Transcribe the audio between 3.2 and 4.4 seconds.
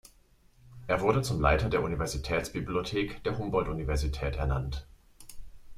der Humboldt-Universität